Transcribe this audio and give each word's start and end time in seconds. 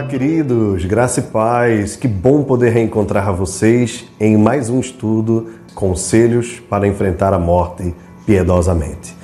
Olá, 0.00 0.08
queridos, 0.08 0.86
graça 0.86 1.20
e 1.20 1.24
paz. 1.24 1.94
Que 1.94 2.08
bom 2.08 2.42
poder 2.42 2.70
reencontrar 2.70 3.34
vocês 3.34 4.06
em 4.18 4.34
mais 4.34 4.70
um 4.70 4.80
estudo 4.80 5.48
Conselhos 5.74 6.58
para 6.58 6.88
enfrentar 6.88 7.34
a 7.34 7.38
morte 7.38 7.94
piedosamente. 8.24 9.14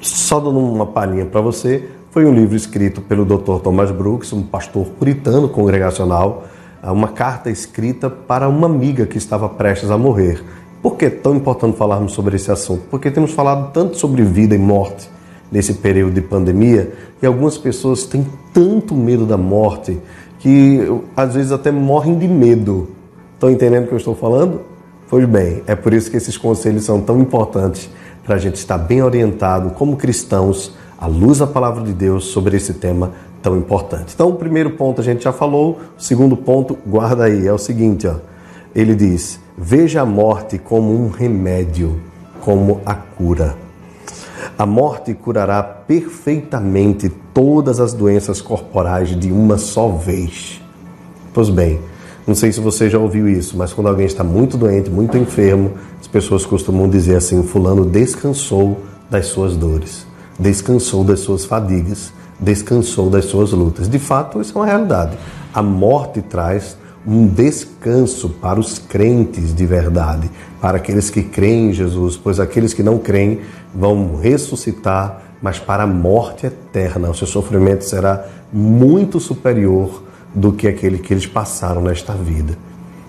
Só 0.00 0.40
dando 0.40 0.58
uma 0.58 0.86
palhinha 0.86 1.26
para 1.26 1.42
você, 1.42 1.86
foi 2.10 2.24
um 2.24 2.32
livro 2.32 2.56
escrito 2.56 3.02
pelo 3.02 3.26
Dr. 3.26 3.60
Thomas 3.62 3.90
Brooks, 3.90 4.32
um 4.32 4.42
pastor 4.42 4.86
puritano 4.98 5.50
congregacional, 5.50 6.44
uma 6.82 7.08
carta 7.08 7.50
escrita 7.50 8.08
para 8.08 8.48
uma 8.48 8.66
amiga 8.66 9.04
que 9.04 9.18
estava 9.18 9.50
prestes 9.50 9.90
a 9.90 9.98
morrer. 9.98 10.42
Por 10.80 10.96
que 10.96 11.04
é 11.04 11.10
tão 11.10 11.36
importante 11.36 11.76
falarmos 11.76 12.14
sobre 12.14 12.36
esse 12.36 12.50
assunto? 12.50 12.84
Porque 12.90 13.10
temos 13.10 13.32
falado 13.32 13.70
tanto 13.70 13.98
sobre 13.98 14.22
vida 14.22 14.54
e 14.54 14.58
morte 14.58 15.10
nesse 15.52 15.74
período 15.74 16.14
de 16.14 16.22
pandemia 16.22 16.90
e 17.20 17.26
algumas 17.26 17.58
pessoas 17.58 18.04
têm 18.04 18.26
tanto 18.54 18.94
medo 18.94 19.26
da 19.26 19.36
morte 19.36 20.00
que 20.42 20.80
às 21.16 21.34
vezes 21.34 21.52
até 21.52 21.70
morrem 21.70 22.18
de 22.18 22.26
medo. 22.26 22.88
Estão 23.34 23.48
entendendo 23.48 23.84
o 23.84 23.86
que 23.86 23.94
eu 23.94 23.98
estou 23.98 24.16
falando? 24.16 24.62
Pois 25.08 25.24
bem, 25.24 25.62
é 25.68 25.76
por 25.76 25.94
isso 25.94 26.10
que 26.10 26.16
esses 26.16 26.36
conselhos 26.36 26.84
são 26.84 27.00
tão 27.00 27.20
importantes 27.20 27.88
para 28.24 28.34
a 28.34 28.38
gente 28.38 28.56
estar 28.56 28.76
bem 28.76 29.02
orientado 29.02 29.70
como 29.70 29.96
cristãos, 29.96 30.74
à 30.98 31.06
luz 31.06 31.38
da 31.38 31.46
palavra 31.46 31.84
de 31.84 31.92
Deus, 31.92 32.24
sobre 32.24 32.56
esse 32.56 32.74
tema 32.74 33.12
tão 33.40 33.56
importante. 33.56 34.14
Então, 34.14 34.30
o 34.30 34.34
primeiro 34.34 34.70
ponto 34.70 35.00
a 35.00 35.04
gente 35.04 35.22
já 35.22 35.32
falou, 35.32 35.78
o 35.96 36.02
segundo 36.02 36.36
ponto, 36.36 36.76
guarda 36.84 37.24
aí, 37.24 37.46
é 37.46 37.52
o 37.52 37.58
seguinte: 37.58 38.08
ó, 38.08 38.16
ele 38.74 38.96
diz: 38.96 39.38
veja 39.56 40.02
a 40.02 40.06
morte 40.06 40.58
como 40.58 40.92
um 40.92 41.08
remédio, 41.08 42.00
como 42.40 42.80
a 42.84 42.94
cura. 42.94 43.56
A 44.58 44.66
morte 44.66 45.14
curará 45.14 45.62
perfeitamente 45.62 47.08
todas 47.32 47.80
as 47.80 47.92
doenças 47.92 48.40
corporais 48.40 49.18
de 49.18 49.30
uma 49.30 49.58
só 49.58 49.88
vez. 49.88 50.60
Pois 51.32 51.48
bem, 51.48 51.80
não 52.26 52.34
sei 52.34 52.52
se 52.52 52.60
você 52.60 52.88
já 52.88 52.98
ouviu 52.98 53.28
isso, 53.28 53.56
mas 53.56 53.72
quando 53.72 53.88
alguém 53.88 54.06
está 54.06 54.22
muito 54.22 54.56
doente, 54.56 54.88
muito 54.88 55.16
enfermo, 55.16 55.72
as 56.00 56.06
pessoas 56.06 56.46
costumam 56.46 56.88
dizer 56.88 57.16
assim: 57.16 57.42
Fulano 57.42 57.84
descansou 57.84 58.80
das 59.10 59.26
suas 59.26 59.56
dores, 59.56 60.06
descansou 60.38 61.02
das 61.02 61.20
suas 61.20 61.44
fadigas, 61.44 62.12
descansou 62.38 63.10
das 63.10 63.24
suas 63.24 63.52
lutas. 63.52 63.88
De 63.88 63.98
fato, 63.98 64.40
isso 64.40 64.56
é 64.56 64.60
uma 64.60 64.66
realidade. 64.66 65.16
A 65.52 65.62
morte 65.62 66.22
traz 66.22 66.76
um 67.06 67.26
descanso 67.26 68.28
para 68.28 68.60
os 68.60 68.78
crentes 68.78 69.54
de 69.54 69.66
verdade, 69.66 70.30
para 70.60 70.76
aqueles 70.76 71.10
que 71.10 71.22
creem 71.22 71.70
em 71.70 71.72
Jesus, 71.72 72.16
pois 72.16 72.38
aqueles 72.38 72.72
que 72.72 72.82
não 72.82 72.98
creem 72.98 73.40
vão 73.74 74.16
ressuscitar, 74.16 75.22
mas 75.42 75.58
para 75.58 75.82
a 75.82 75.86
morte 75.86 76.46
eterna. 76.46 77.10
O 77.10 77.14
seu 77.14 77.26
sofrimento 77.26 77.84
será 77.84 78.24
muito 78.52 79.18
superior 79.18 80.02
do 80.34 80.52
que 80.52 80.68
aquele 80.68 80.98
que 80.98 81.12
eles 81.12 81.26
passaram 81.26 81.82
nesta 81.82 82.12
vida. 82.12 82.56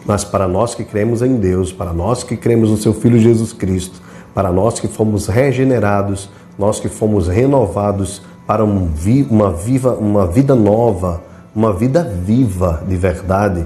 Mas 0.06 0.24
para 0.24 0.48
nós 0.48 0.76
que 0.76 0.84
cremos 0.84 1.22
em 1.22 1.36
Deus, 1.36 1.72
para 1.72 1.94
nós 1.94 2.24
que 2.24 2.36
cremos 2.36 2.70
no 2.70 2.78
seu 2.78 2.94
Filho 2.94 3.20
Jesus 3.20 3.54
Cristo, 3.54 4.02
para 4.34 4.52
nós 4.52 4.80
que 4.80 4.88
fomos 4.88 5.28
regenerados, 5.28 6.30
nós 6.58 6.80
que 6.80 6.90
fomos 6.90 7.28
renovados 7.28 8.22
para 8.46 8.66
um 8.66 8.88
vi 8.88 9.26
uma, 9.30 9.52
viva, 9.52 9.94
uma 9.94 10.28
vida 10.28 10.56
nova, 10.56 11.22
uma 11.56 11.72
vida 11.72 12.04
viva 12.04 12.84
de 12.88 12.96
verdade, 12.96 13.66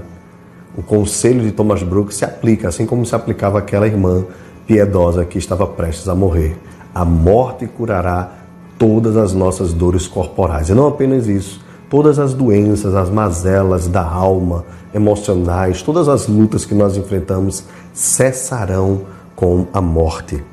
o 0.78 0.82
conselho 0.82 1.42
de 1.42 1.50
Thomas 1.50 1.82
Brooks 1.82 2.18
se 2.18 2.24
aplica, 2.24 2.68
assim 2.68 2.86
como 2.86 3.04
se 3.04 3.12
aplicava 3.12 3.58
aquela 3.58 3.84
irmã 3.84 4.24
piedosa 4.64 5.24
que 5.24 5.36
estava 5.36 5.66
prestes 5.66 6.06
a 6.06 6.14
morrer. 6.14 6.56
A 6.94 7.04
morte 7.04 7.66
curará 7.66 8.30
todas 8.78 9.16
as 9.16 9.32
nossas 9.34 9.72
dores 9.72 10.06
corporais. 10.06 10.68
E 10.68 10.74
não 10.74 10.86
apenas 10.86 11.26
isso, 11.26 11.60
todas 11.90 12.20
as 12.20 12.32
doenças, 12.32 12.94
as 12.94 13.10
mazelas 13.10 13.88
da 13.88 14.04
alma, 14.04 14.64
emocionais, 14.94 15.82
todas 15.82 16.08
as 16.08 16.28
lutas 16.28 16.64
que 16.64 16.74
nós 16.74 16.96
enfrentamos 16.96 17.64
cessarão 17.92 19.00
com 19.34 19.66
a 19.72 19.80
morte. 19.80 20.44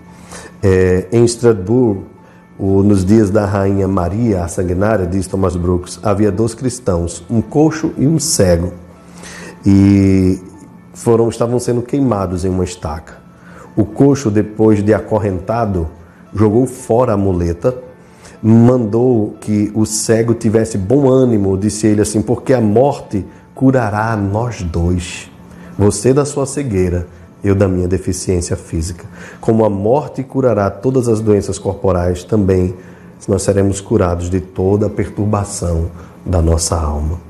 É, 0.64 1.06
em 1.12 1.24
Estrasburgo, 1.24 2.02
nos 2.60 3.06
dias 3.06 3.30
da 3.30 3.46
rainha 3.46 3.88
Maria, 3.88 4.44
a 4.44 4.48
sanguinária, 4.48 5.06
diz 5.06 5.28
Thomas 5.28 5.56
Brooks, 5.56 6.00
havia 6.02 6.32
dois 6.32 6.56
cristãos, 6.56 7.24
um 7.30 7.44
coxo 7.44 7.94
e 7.96 8.08
um 8.08 8.18
cego 8.18 8.85
e 9.66 10.40
foram 10.94 11.28
estavam 11.30 11.60
sendo 11.60 11.82
queimados 11.82 12.46
em 12.46 12.50
uma 12.50 12.64
estaca. 12.64 13.18
O 13.76 13.84
coxo, 13.84 14.32
depois 14.32 14.84
de 14.84 14.94
acorrentado, 14.94 15.90
jogou 16.34 16.66
fora 16.66 17.14
a 17.14 17.18
muleta, 17.18 17.76
mandou 18.42 19.36
que 19.42 19.72
o 19.74 19.86
cego 19.86 20.34
tivesse 20.34 20.78
bom 20.78 21.10
ânimo, 21.10 21.58
disse 21.58 21.88
ele 21.88 22.02
assim, 22.02 22.22
porque 22.22 22.54
a 22.54 22.62
morte 22.62 23.26
curará 23.54 24.16
nós 24.16 24.62
dois. 24.62 25.32
Você 25.78 26.14
da 26.14 26.24
sua 26.24 26.46
cegueira, 26.46 27.08
eu 27.44 27.54
da 27.54 27.68
minha 27.68 27.88
deficiência 27.88 28.56
física. 28.56 29.06
Como 29.42 29.66
a 29.66 29.70
morte 29.70 30.24
curará 30.24 30.70
todas 30.70 31.08
as 31.08 31.20
doenças 31.20 31.60
corporais, 31.60 32.24
também 32.24 32.74
nós 33.28 33.42
seremos 33.42 33.82
curados 33.82 34.30
de 34.30 34.40
toda 34.40 34.88
a 34.88 34.90
perturbação 34.90 35.90
da 36.26 36.42
nossa 36.42 36.76
alma. 36.76 37.25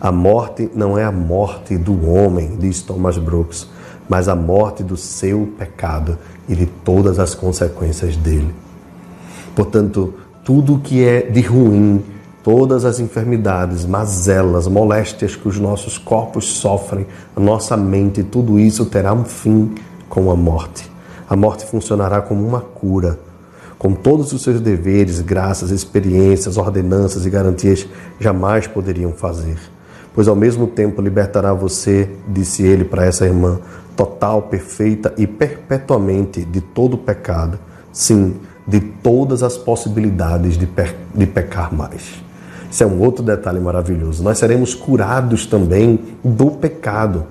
A 0.00 0.12
morte 0.12 0.70
não 0.76 0.96
é 0.96 1.02
a 1.02 1.10
morte 1.10 1.76
do 1.76 2.08
homem, 2.08 2.56
diz 2.56 2.82
Thomas 2.82 3.18
Brooks, 3.18 3.66
mas 4.08 4.28
a 4.28 4.36
morte 4.36 4.84
do 4.84 4.96
seu 4.96 5.52
pecado 5.58 6.16
e 6.48 6.54
de 6.54 6.66
todas 6.66 7.18
as 7.18 7.34
consequências 7.34 8.16
dele. 8.16 8.54
Portanto, 9.56 10.14
tudo 10.44 10.78
que 10.78 11.04
é 11.04 11.22
de 11.22 11.40
ruim, 11.40 12.04
todas 12.44 12.84
as 12.84 13.00
enfermidades, 13.00 13.84
mazelas, 13.84 14.68
moléstias 14.68 15.34
que 15.34 15.48
os 15.48 15.58
nossos 15.58 15.98
corpos 15.98 16.46
sofrem, 16.46 17.04
a 17.34 17.40
nossa 17.40 17.76
mente, 17.76 18.22
tudo 18.22 18.56
isso 18.56 18.86
terá 18.86 19.12
um 19.12 19.24
fim 19.24 19.74
com 20.08 20.30
a 20.30 20.36
morte. 20.36 20.88
A 21.28 21.34
morte 21.34 21.66
funcionará 21.66 22.22
como 22.22 22.46
uma 22.46 22.60
cura, 22.60 23.18
com 23.76 23.92
todos 23.94 24.32
os 24.32 24.42
seus 24.42 24.60
deveres, 24.60 25.20
graças, 25.20 25.72
experiências, 25.72 26.56
ordenanças 26.56 27.26
e 27.26 27.30
garantias 27.30 27.84
jamais 28.20 28.68
poderiam 28.68 29.12
fazer 29.12 29.58
pois 30.18 30.26
ao 30.26 30.34
mesmo 30.34 30.66
tempo 30.66 31.00
libertará 31.00 31.54
você, 31.54 32.10
disse 32.26 32.64
ele 32.64 32.82
para 32.82 33.04
essa 33.06 33.24
irmã, 33.24 33.60
total, 33.94 34.42
perfeita 34.42 35.14
e 35.16 35.28
perpetuamente 35.28 36.44
de 36.44 36.60
todo 36.60 36.98
pecado, 36.98 37.56
sim, 37.92 38.34
de 38.66 38.80
todas 38.80 39.44
as 39.44 39.56
possibilidades 39.56 40.58
de, 40.58 40.66
pe 40.66 40.92
de 41.14 41.24
pecar 41.24 41.72
mais. 41.72 42.20
Isso 42.68 42.82
é 42.82 42.86
um 42.88 43.00
outro 43.00 43.22
detalhe 43.22 43.60
maravilhoso. 43.60 44.24
Nós 44.24 44.38
seremos 44.38 44.74
curados 44.74 45.46
também 45.46 46.00
do 46.24 46.50
pecado 46.50 47.26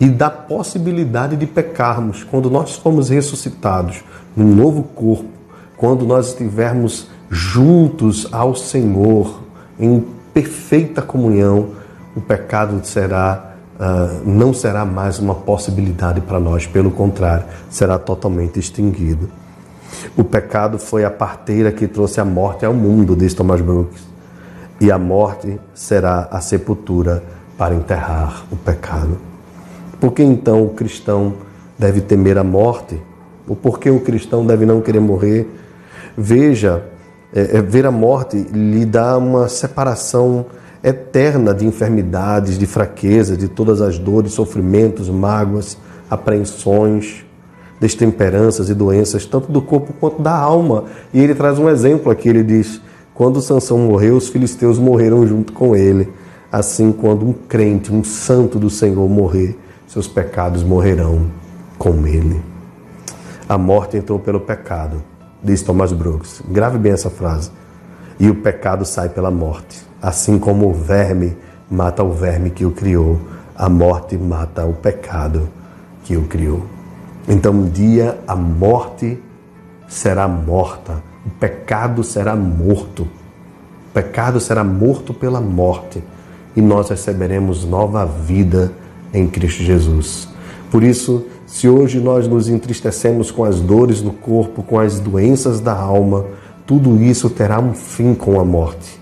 e 0.00 0.08
da 0.08 0.28
possibilidade 0.28 1.36
de 1.36 1.46
pecarmos 1.46 2.24
quando 2.24 2.50
nós 2.50 2.74
formos 2.74 3.08
ressuscitados 3.08 4.02
num 4.36 4.52
novo 4.52 4.82
corpo, 4.82 5.30
quando 5.76 6.04
nós 6.04 6.30
estivermos 6.30 7.06
juntos 7.30 8.26
ao 8.32 8.56
Senhor 8.56 9.42
em 9.78 10.04
perfeita 10.34 11.00
comunhão 11.00 11.78
o 12.20 12.22
pecado 12.22 12.84
será 12.84 13.54
uh, 13.76 14.28
não 14.28 14.52
será 14.52 14.84
mais 14.84 15.18
uma 15.18 15.34
possibilidade 15.34 16.20
para 16.20 16.38
nós, 16.38 16.66
pelo 16.66 16.90
contrário, 16.90 17.46
será 17.70 17.98
totalmente 17.98 18.60
extinguido. 18.60 19.30
O 20.14 20.22
pecado 20.22 20.78
foi 20.78 21.02
a 21.02 21.10
parteira 21.10 21.72
que 21.72 21.88
trouxe 21.88 22.20
a 22.20 22.24
morte 22.24 22.66
ao 22.66 22.74
mundo, 22.74 23.16
diz 23.16 23.32
Thomas 23.32 23.62
Brooks, 23.62 24.02
e 24.78 24.92
a 24.92 24.98
morte 24.98 25.58
será 25.74 26.28
a 26.30 26.42
sepultura 26.42 27.22
para 27.56 27.74
enterrar 27.74 28.44
o 28.52 28.56
pecado. 28.56 29.16
Por 29.98 30.12
que 30.12 30.22
então 30.22 30.62
o 30.62 30.70
cristão 30.70 31.34
deve 31.78 32.02
temer 32.02 32.36
a 32.36 32.44
morte? 32.44 33.00
Ou 33.48 33.56
por 33.56 33.78
que 33.78 33.90
o 33.90 34.00
cristão 34.00 34.44
deve 34.44 34.66
não 34.66 34.82
querer 34.82 35.00
morrer? 35.00 35.48
Veja, 36.16 36.84
é, 37.34 37.56
é, 37.56 37.62
ver 37.62 37.86
a 37.86 37.90
morte 37.90 38.36
lhe 38.36 38.84
dá 38.84 39.16
uma 39.16 39.48
separação 39.48 40.46
eterna 40.82 41.52
de 41.52 41.66
enfermidades, 41.66 42.58
de 42.58 42.66
fraqueza, 42.66 43.36
de 43.36 43.48
todas 43.48 43.80
as 43.80 43.98
dores, 43.98 44.32
sofrimentos, 44.32 45.08
mágoas, 45.08 45.76
apreensões, 46.10 47.24
destemperanças 47.78 48.68
e 48.68 48.74
doenças, 48.74 49.24
tanto 49.24 49.50
do 49.50 49.62
corpo 49.62 49.92
quanto 49.98 50.20
da 50.20 50.34
alma. 50.34 50.84
E 51.12 51.20
ele 51.20 51.34
traz 51.34 51.58
um 51.58 51.68
exemplo 51.68 52.10
aqui, 52.10 52.28
ele 52.28 52.42
diz: 52.42 52.80
quando 53.14 53.40
Sansão 53.40 53.78
morreu, 53.78 54.16
os 54.16 54.28
filisteus 54.28 54.78
morreram 54.78 55.26
junto 55.26 55.52
com 55.52 55.76
ele. 55.76 56.10
Assim, 56.52 56.90
quando 56.90 57.26
um 57.26 57.32
crente, 57.32 57.92
um 57.92 58.02
santo 58.02 58.58
do 58.58 58.68
Senhor 58.68 59.08
morrer, 59.08 59.56
seus 59.86 60.08
pecados 60.08 60.62
morrerão 60.62 61.26
com 61.78 62.06
ele. 62.06 62.42
A 63.48 63.56
morte 63.56 63.96
entrou 63.96 64.18
pelo 64.18 64.40
pecado, 64.40 65.02
diz 65.42 65.62
Thomas 65.62 65.92
Brooks. 65.92 66.42
Grave 66.48 66.78
bem 66.78 66.92
essa 66.92 67.10
frase. 67.10 67.50
E 68.18 68.28
o 68.28 68.34
pecado 68.34 68.84
sai 68.84 69.08
pela 69.08 69.30
morte. 69.30 69.89
Assim 70.00 70.38
como 70.38 70.68
o 70.68 70.72
verme 70.72 71.36
mata 71.70 72.02
o 72.02 72.12
verme 72.12 72.50
que 72.50 72.64
o 72.64 72.70
criou, 72.70 73.20
a 73.54 73.68
morte 73.68 74.16
mata 74.16 74.64
o 74.64 74.72
pecado 74.72 75.48
que 76.04 76.16
o 76.16 76.22
criou. 76.24 76.64
Então 77.28 77.52
um 77.52 77.68
dia 77.68 78.18
a 78.26 78.34
morte 78.34 79.18
será 79.86 80.26
morta, 80.26 81.02
o 81.26 81.30
pecado 81.30 82.02
será 82.02 82.34
morto. 82.34 83.02
O 83.02 83.92
pecado 83.92 84.40
será 84.40 84.64
morto 84.64 85.12
pela 85.12 85.40
morte. 85.40 86.02
e 86.56 86.60
nós 86.60 86.88
receberemos 86.88 87.64
nova 87.64 88.04
vida 88.04 88.72
em 89.14 89.28
Cristo 89.28 89.62
Jesus. 89.62 90.28
Por 90.68 90.82
isso, 90.82 91.24
se 91.46 91.68
hoje 91.68 92.00
nós 92.00 92.26
nos 92.26 92.48
entristecemos 92.48 93.30
com 93.30 93.44
as 93.44 93.60
dores 93.60 94.02
do 94.02 94.10
corpo, 94.10 94.62
com 94.62 94.78
as 94.78 94.98
doenças 94.98 95.60
da 95.60 95.72
alma, 95.72 96.26
tudo 96.66 97.00
isso 97.02 97.30
terá 97.30 97.60
um 97.60 97.72
fim 97.72 98.14
com 98.14 98.40
a 98.40 98.44
morte. 98.44 98.99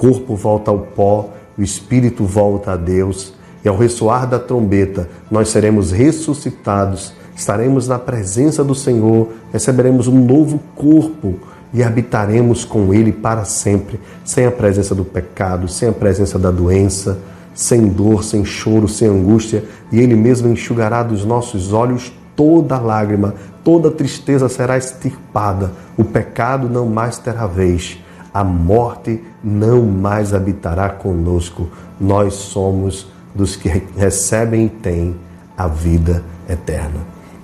Corpo 0.00 0.34
volta 0.34 0.70
ao 0.70 0.78
pó, 0.78 1.28
o 1.58 1.62
espírito 1.62 2.24
volta 2.24 2.72
a 2.72 2.76
Deus, 2.76 3.34
e 3.62 3.68
ao 3.68 3.76
ressoar 3.76 4.26
da 4.26 4.38
trombeta, 4.38 5.10
nós 5.30 5.50
seremos 5.50 5.92
ressuscitados, 5.92 7.12
estaremos 7.36 7.86
na 7.86 7.98
presença 7.98 8.64
do 8.64 8.74
Senhor, 8.74 9.28
receberemos 9.52 10.08
um 10.08 10.24
novo 10.24 10.58
corpo 10.74 11.34
e 11.74 11.82
habitaremos 11.82 12.64
com 12.64 12.94
Ele 12.94 13.12
para 13.12 13.44
sempre, 13.44 14.00
sem 14.24 14.46
a 14.46 14.50
presença 14.50 14.94
do 14.94 15.04
pecado, 15.04 15.68
sem 15.68 15.90
a 15.90 15.92
presença 15.92 16.38
da 16.38 16.50
doença 16.50 17.18
sem 17.54 17.88
dor, 17.88 18.24
sem 18.24 18.44
choro, 18.44 18.88
sem 18.88 19.08
angústia, 19.08 19.64
e 19.92 20.00
Ele 20.00 20.14
mesmo 20.14 20.48
enxugará 20.48 21.02
dos 21.02 21.24
nossos 21.26 21.72
olhos 21.74 22.10
toda 22.34 22.78
lágrima, 22.78 23.34
toda 23.62 23.90
tristeza 23.90 24.48
será 24.48 24.78
extirpada, 24.78 25.72
o 25.96 26.04
pecado 26.04 26.70
não 26.70 26.86
mais 26.86 27.18
terá 27.18 27.46
vez, 27.46 27.98
a 28.32 28.44
morte 28.44 29.22
não 29.42 29.82
mais 29.82 30.32
habitará 30.32 30.88
conosco. 30.88 31.68
Nós 32.00 32.34
somos 32.34 33.06
dos 33.34 33.56
que 33.56 33.68
recebem 33.96 34.66
e 34.66 34.68
têm 34.68 35.16
a 35.56 35.66
vida 35.66 36.24
eterna. 36.48 37.00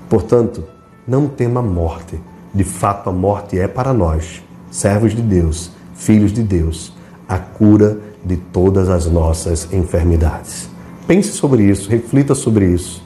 Portanto, 0.08 0.64
não 1.06 1.28
tema 1.28 1.60
a 1.60 1.62
morte. 1.62 2.18
De 2.54 2.64
fato, 2.64 3.10
a 3.10 3.12
morte 3.12 3.58
é 3.58 3.68
para 3.68 3.92
nós, 3.92 4.42
servos 4.70 5.14
de 5.14 5.20
Deus, 5.20 5.70
filhos 5.94 6.32
de 6.32 6.42
Deus, 6.42 6.92
a 7.28 7.38
cura 7.38 7.98
de 8.24 8.36
todas 8.36 8.88
as 8.88 9.06
nossas 9.06 9.72
enfermidades. 9.72 10.68
Pense 11.06 11.32
sobre 11.32 11.64
isso, 11.64 11.90
reflita 11.90 12.34
sobre 12.34 12.66
isso, 12.66 13.04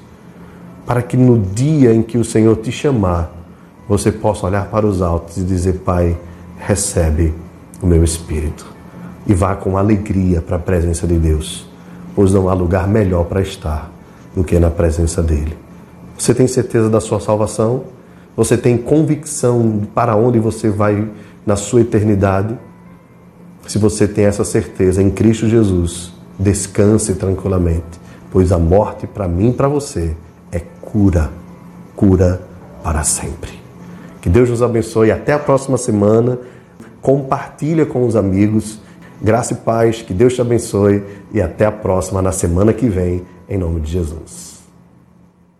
para 0.87 1.03
que 1.03 1.17
no 1.17 1.39
dia 1.39 1.93
em 1.93 2.03
que 2.03 2.17
o 2.17 2.25
Senhor 2.25 2.57
te 2.57 2.71
chamar, 2.71 3.33
você 3.89 4.13
possa 4.13 4.47
olhar 4.47 4.67
para 4.67 4.87
os 4.87 5.03
altos 5.03 5.37
e 5.37 5.43
dizer: 5.43 5.81
Pai, 5.81 6.17
recebe 6.59 7.35
o 7.81 7.87
meu 7.87 8.03
espírito. 8.05 8.67
E 9.27 9.35
vá 9.35 9.55
com 9.55 9.77
alegria 9.77 10.41
para 10.41 10.57
a 10.57 10.61
presença 10.61 11.07
de 11.07 11.19
Deus, 11.19 11.69
pois 12.15 12.33
não 12.33 12.49
há 12.49 12.55
lugar 12.55 12.89
melhor 12.89 13.25
para 13.25 13.41
estar 13.41 13.91
do 14.35 14.43
que 14.45 14.59
na 14.59 14.71
presença 14.71 15.23
dEle. 15.23 15.57
Você 16.17 16.35
tem 16.35 16.47
certeza 16.47 16.89
da 16.89 17.01
sua 17.01 17.21
salvação? 17.21 17.85
Você 18.37 18.57
tem 18.57 18.77
convicção 18.77 19.83
para 19.95 20.17
onde 20.17 20.39
você 20.39 20.69
vai 20.69 21.09
na 21.45 21.57
sua 21.57 21.81
eternidade? 21.81 22.57
Se 23.67 23.79
você 23.79 24.07
tem 24.09 24.25
essa 24.25 24.45
certeza 24.45 25.03
em 25.03 25.11
Cristo 25.11 25.49
Jesus, 25.49 26.13
descanse 26.39 27.15
tranquilamente, 27.15 28.01
pois 28.31 28.53
a 28.53 28.59
morte 28.59 29.07
para 29.07 29.29
mim 29.29 29.51
e 29.51 29.53
para 29.53 29.69
você 29.69 30.17
é 30.51 30.61
cura, 30.81 31.31
cura 31.95 32.41
para 32.83 33.03
sempre. 33.05 33.61
Que 34.21 34.29
Deus 34.29 34.51
nos 34.51 34.63
abençoe. 34.63 35.11
Até 35.11 35.33
a 35.33 35.39
próxima 35.39 35.79
semana. 35.79 36.39
Compartilha 37.03 37.87
com 37.87 38.07
os 38.07 38.17
amigos. 38.17 38.81
Graça 39.21 39.53
e 39.53 39.57
paz. 39.57 40.03
Que 40.03 40.15
Deus 40.15 40.35
te 40.35 40.41
abençoe. 40.41 41.03
E 41.33 41.41
até 41.41 41.67
a 41.67 41.73
próxima, 41.73 42.21
na 42.21 42.33
semana 42.33 42.73
que 42.73 42.89
vem, 42.89 43.23
em 43.49 43.59
nome 43.59 43.81
de 43.81 43.93
Jesus. 43.93 44.50